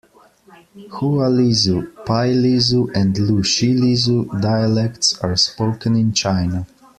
Hua 0.95 1.27
Lisu, 1.33 1.75
Pai 2.07 2.33
Lisu, 2.43 2.81
and 2.95 3.15
Lu 3.19 3.43
Shi 3.43 3.71
Lisu 3.75 4.25
dialects 4.41 5.15
are 5.19 5.35
spoken 5.37 5.95
in 5.95 6.11
China. 6.11 6.65